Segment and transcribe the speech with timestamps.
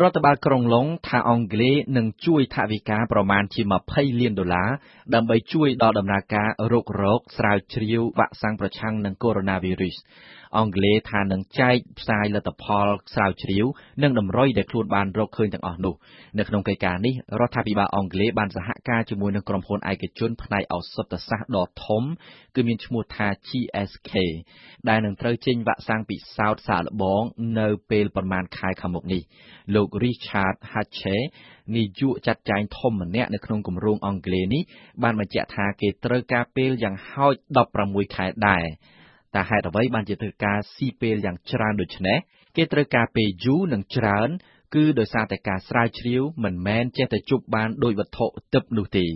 [0.00, 4.70] រដ្ឋបាលក្រុងឡុងថាអង់គ្លេសនឹងជួយថវិកាប្រមាណជា20លានដុល្លារ
[5.14, 9.44] ដើម្បីជួយដល់ដំណើរការរុករកស្រាវជ្រាវវ៉ាក់សាំងប្រឆាំងនឹងកូវីដ
[9.90, 13.64] -19 អង់គ្លេសថានឹងចែកផ្សាយលទ្ធផលស្រាវជ្រាវ
[14.02, 15.94] និងតម្រុយដែលខ្លួនបានរកឃើញទាំងអស់នោះ
[16.38, 22.02] នៅក្នុងកិច្ចការនេះរដ្ឋាភិបាលអង់គ្លេសបានសហការជាមួយនឹងក្រុមហ៊ុនឯកជនផ្នែកឱសថសាស្ត្រដ៏ធំ
[22.54, 24.12] គឺមានឈ្មោះថា GSK
[24.88, 27.22] ដែលនឹងត្រូវចេញវ៉ាក់សាំងពិសោធន៍សាកល្បង
[27.60, 29.22] នៅពេលប្រមាណខែខាងមុខនេះ
[29.74, 31.18] លោក Richard Hatche
[31.76, 34.62] នាយកចាត់ចែងធំម្នាក់នៅក្នុងគម្រោងអង់គ្លេសនេះ
[35.02, 37.34] បានបញ្ជាក់ថាគេត្រូវការពេលយ៉ាងហោច
[37.74, 38.64] 16ខែដែរ
[39.34, 42.18] តែហេតុអ្វីបានជាត្រូវការស៊ីពេលយ៉ាងច្រើនដូចនេះ
[42.56, 44.28] គេត្រូវការពេលយូរនិងច្រើន
[44.74, 49.06] គឺដោយសារតែការស្រាវជ្រាវមិនមែនចេះតែជប់បានដោយវត្ថុទិព្វនោះទេ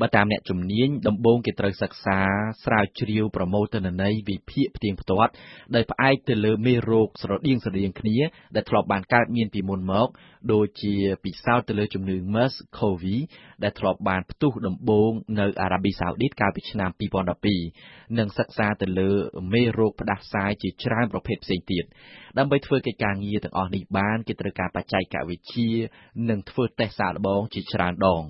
[0.00, 2.18] បើតាមអ្នកជំនាញដំបូងគេត្រូវសិក្សា
[2.64, 5.32] ស្រាវជ្រាវប្រមូលទិន្នន័យវិភាគផ្ទៀងផ្ទាត់
[5.74, 8.18] ដោយផ្អែកទៅលើមេរោគស្រដៀងស្រដៀងគ្នា
[8.54, 10.08] ដែលធ្លាប់បានកើតមានពីមុនមក
[10.52, 10.94] ដូចជា
[11.24, 13.04] ពិសោធន៍ទៅលើជំងឺ MERS-CoV
[13.62, 16.90] ដែលធ្លាប់បានផ្ទុះដំបូងនៅអារ៉ាប៊ីសាអូឌីតកាលពីឆ្នាំ
[17.54, 19.10] 2012និងសិក្សាទៅលើ
[19.52, 21.84] មេរោគផ្ដាសាយជាច្រើនប្រភេទផ្សេងទៀត
[22.38, 25.70] ដើម្បីធ្វើកិច្ចការងារទាំងអស់នេះបានគេត្រូវការបច្ចេកវិទ្យា
[26.30, 28.22] និងធ្វើតេស្តសាកល្បងជាច្រើនដង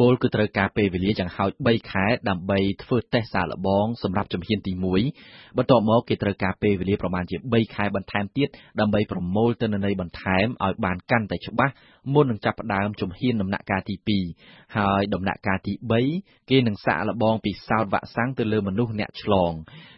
[0.00, 4.72] ពលគឺត្រូវការពេលវេលាយ៉ាងហោច3ខែដើម្បីធ្វើតេស្តសាកល្បងសម្រាប់ជំហានទី
[5.14, 8.48] 1បន្ទាប់មកគេត្រូវការពេលវេលាប្រមាណជា3ខែបន្ថែមទៀត
[8.80, 11.74] ដើម្បីប្រមូលទិន្នន័យបន្ថែមឲ្យបានកាន់តែច្បាស់
[12.12, 13.96] មុននឹងចាប់ផ្ដើមជំហានដំណាក់កាលទី
[14.36, 15.72] 2ហើយដំណាក់កាលទី
[16.12, 19.52] 3គេនឹងសាកល្បងពិសោធន៍វ៉ាក់សាំងទៅលើមនុស្សអ្នកឆ្លង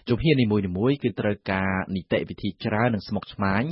[0.08, 0.46] ជំហាននី
[0.76, 3.62] មួយៗគឺត្រូវការនីតិវិធីច្រើននិងស្មុគស្មាញ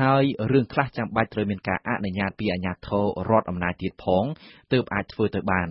[0.00, 4.24] ហើយរឿងខ្លះចាំបាច់ត្រូវមានការអនុញ្ញាតពីអាជ្ញាធររដ្ឋអំណាចទៀតផង
[4.72, 5.68] ទើបអាចធ្វើទៅបាន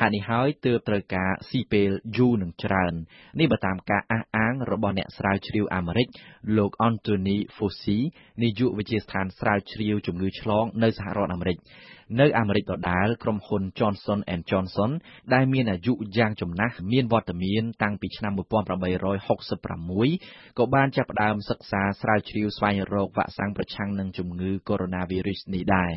[0.00, 2.92] ហេតុនេះហើយទើបត្រូវការស៊ីពេលយូរនិងច្រើន
[3.40, 6.06] នេះបើតាមការអះអាងរបស់អ្នកស្រាវជ្រាវអាមេរិក
[6.56, 7.98] លោក Anthony Fauci
[8.42, 11.58] នាយកវិទ្យាស្ថានស្រាវជ្រាវជំងឺឆ្លងនៅសហរដ្ឋអាមេរិក
[12.18, 14.18] នៅអាមេរិកដដែលក្រុមហ៊ុន Johnson
[14.50, 14.90] Johnson
[15.34, 24.88] ដែលមានអាយុយ៉ាងចំណាស់មានវត្តមានតាំងពីឆ្នាំ1866ក៏បានចាប់ផ្ដើមសិក្សាស្រាវជ្រាវស្វែងរកវ៉ាក់សាំងប្រឆាំងនឹងជំងឺកូវីដ
[25.20, 25.92] -19 នេះដែរ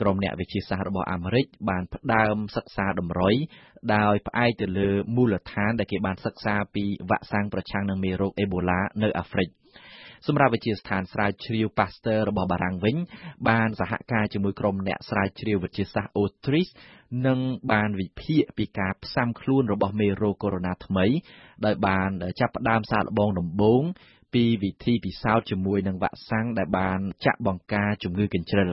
[0.00, 3.34] ក្រុមអ្នកវិទ្យាសាស្ត្ររបស់អាមេរិកបានផ្ដើមសិក្សាតម្រុយ
[3.94, 9.48] ដោយផ្អែកទៅលើមូលដ្ឋានដែលគេបានសិក្សាពីវ៉ាក់សាំងប្រឆាំងនឹងមេរោគអេបូឡានៅអាហ្វ្រិក
[10.26, 12.96] សម្រាប់វិទ្យាស្ថានស្រាវជ្រាវ Pasteur របស់បារាំងវិញ
[13.48, 16.72] បានសហការជាមួយក្រុមអ្នកស្រាវជ្រាវវិទ្យាសាស្ត្រ Autriche
[17.26, 17.38] និង
[17.72, 21.06] បានវិភាគពីការផ្សាំខ្លួនរបស់មេរោគកូវីដ -19 ថ្មី
[21.66, 22.10] ដោយបាន
[22.40, 23.82] ចាប់ផ្ដើមសាកល្បងដំបូង
[24.34, 28.70] ពីវិធីពិសោធន៍ជាមួយនឹងវ៉ាក់សាំងដែលបានចាក់បង្ការជំងឺកញ្ជ្រឹល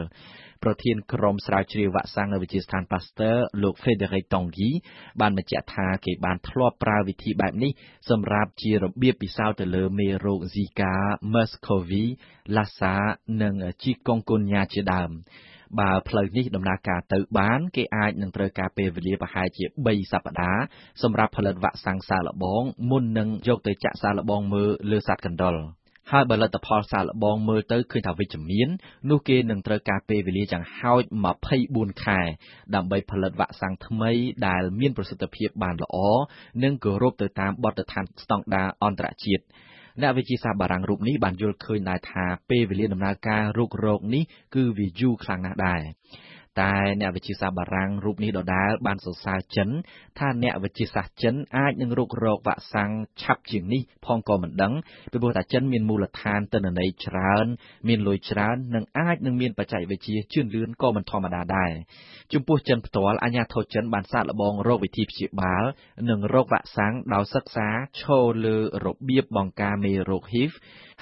[0.64, 4.70] ប្រធានក្រុមស្រាវជ្រាវវ៉ាក់សាំងនៅវិទ្យាស្ថាន Pasteur លោក Frédéric Tanguy
[5.22, 7.72] បានបញ្ជាក់ថាគេបានធ្លាប់ប្រើវិធីបែបនេះ
[8.10, 10.94] សម្រាប់ជារបៀបពិសោធន៍ទៅលើមេរោគ Zika,
[11.34, 11.92] MERS-CoV,
[12.56, 12.96] Lassa
[13.42, 15.12] និង Chikungunya ជាដើម
[15.80, 20.64] បើផ្លូវនេះដំណើរការទៅបាន គេអាចនឹងត្រូវការពេលវេលាប្រហែលជា3សប្តាហ៍
[21.04, 25.56] សម្រាប់ផលិតវ៉ាក់សាំងសាកល្បងមុននឹងយកទៅចាក់សាកល្បងមើលលើសត្វកណ្ដុរ
[26.12, 28.70] ហើយបើលទ្ធផលសាកល្បងមើលទៅឃើញថាវិជ្ជមាន
[29.10, 31.04] នោះគេនឹងត្រូវការពេលវេលាយ៉ាងហោច
[31.54, 32.20] 24ខែ
[32.76, 34.12] ដើម្បីផលិតវ៉ាក់សាំងថ្មី
[34.48, 35.98] ដែលមានប្រសិទ្ធភាពបានល្អ
[36.64, 39.44] និងគោរពទៅតាមបទដ្ឋានស្តង់ដារអន្តរជាតិ
[40.02, 44.24] អ្នកវិទ្យាសាស្ត្របារាំងរូបនេះបានយល់ឃើញដែរថាពេលវេលាដំណើរការរុករកនេះ
[44.56, 45.82] គឺវាយូរខ្លាំងណាស់ដែរ
[46.62, 49.70] តែអ្នកវិទ្យាសាស្ត្របារាំងរូបនេះដដែលបានសរសើរចិន
[50.20, 52.92] ថាអ្នកវិទ្យាសាស្ត្រចិនអាចនឹងរុករកវ៉ាក់សាំង
[53.22, 54.74] ឆាប់ជាងនេះផងក៏មិនដឹង
[55.12, 57.46] ពីព្រោះថាចិនមានមូលដ្ឋានទិន្នន័យច្រើន
[57.88, 61.72] មានលុយច្រើននិងអាចនឹងមានបច្ចេកវិទ្យាជឿនលឿនក៏មិនធម្មតាដែរ
[62.34, 65.64] ចំពោះចិនផ្ទាល់អាជ្ញាធរចិនបានសាកល្បងរកវិធីព្យាបាល
[66.10, 67.68] និងរកវ៉ាក់សាំងដោយសិក្សា
[68.02, 70.52] ឈរលើរបៀបបង្ការមេរោគ HIV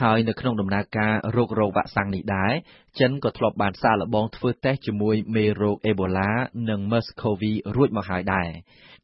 [0.02, 2.54] ហើយនៅក្នុងដំណើរការរករោគវ៉ាក់សាំងនេះដែរ
[3.00, 6.32] ចិនក៏ធ្លាប់បានសាកល្បងធ្វើតេស្តជាមួយមេរោគអេបូឡា
[6.70, 7.44] និង MERS-CoV
[7.76, 8.50] រួចមកហើយដែរ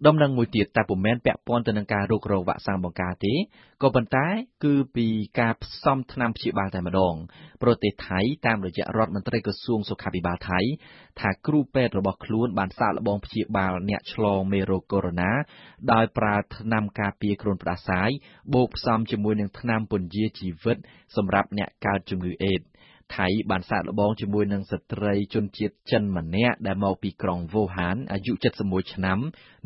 [0.07, 3.33] ដំណឹងមួយទៀតតែពុំមែនពាក់ព័ន្ធទៅនឹងការរករោគវ៉ាក់សាំងបង្ការទេ
[3.81, 4.27] ក៏ប៉ុន្តែ
[4.63, 5.07] គឺពី
[5.39, 7.15] ការផ្សំថ្នាំព្យាបាលតែម្ដង
[7.63, 10.59] ប្រទេសថៃតាមរយៈរដ្ឋមន្ត្រីក្រសួងសុខាភិបាលថៃ
[11.19, 15.15] ថាគ្រូពេទ្យរបស់ខ្លួនបានសាកល្បងព្យាបាលអ្នកឆ្លងមេរោគកូវីដ
[15.53, 18.09] -19 ដោយប្រើថ្នាំការពារគ្រុនផ្ដាសាយ
[18.53, 20.77] បូកផ្សំជាមួយនឹងថ្នាំពន្យាជីវិត
[21.15, 22.65] សម្រាប់អ្នកកើតជំងឺអេដស៍
[23.15, 29.19] ថៃបានសាកល្បងជាមួយនឹងស្ត្រីជនជាតិចិនម្នាក់ដែលមកពីក្រុងវូហានអាយុ71ឆ្នាំ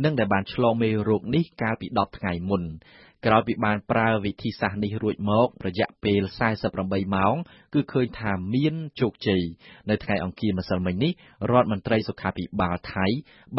[0.03, 2.63] និងដែលបានឆ្លងមេរោគនេះកាលពី10ថ្ងៃមុន
[3.25, 6.21] ក្រោយពីបានប្រើវិធីសាស្ត្រនេះរួចមក រយៈពេល
[6.69, 7.35] 48ម៉ោង
[7.73, 9.43] គឺឃើញថាមានជោគជ័យ
[9.89, 11.11] នៅថ្ងៃអង្គារម្សិលមិញនេះ
[11.51, 13.05] រដ្ឋមន្ត្រីសុខាភិបាលថៃ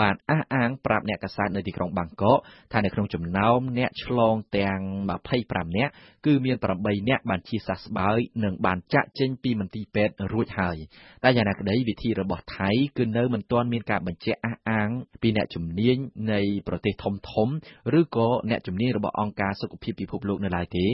[0.01, 2.39] បានអះអាងប្រាប់អ្នកកាសែតនៅទីក្រុងបាងកក
[2.73, 4.81] ថានៅក្នុងចំណោមអ្នកឆ្លងទាំង
[5.29, 5.93] 25នាក់
[6.27, 10.77] គឺមាន8នាក់បានជាសះស្បើយនិងបានចាក់ចេញពីមន្ទីរពេទ្យរួចហើយ
[11.23, 14.89] តែយ៉ាងណាក្តីវិធីរបស់ថៃគឺនៅមិនទាន់មានការបញ្ជាក់អះអាង
[15.23, 15.97] ពីអ្នកជំនាញ
[16.33, 17.49] នៃប្រទេសធំធំ
[17.99, 20.87] ឬក៏អ្នកជំនាញរបស់អង្គការសុខភាពពិភពលោកនៅឡើយទេ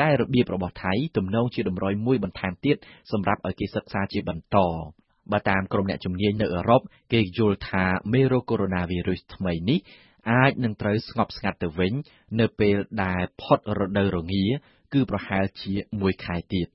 [0.00, 2.76] តែរបៀបរបស់ថៃទំនងជាតម្រុយមួយបន្ថែមទៀត
[3.12, 4.56] សម្រាប់ឲ្យគេសិក្សាជាបន្ត
[5.32, 6.80] បើតាមក្រុមអ្នកជំនាញនៅអឺរ៉ុប
[7.12, 9.78] គេយល់ថាមេរោគកូវីដ -19 ថ្មីនេះ
[10.30, 11.92] អាចនឹងត្រូវស្ងប់ស្ងាត់ទៅវិញ
[12.40, 14.44] នៅពេលដែលផុតរដូវរងា
[14.92, 16.68] គឺប្រហែលជាមួយខែទៀត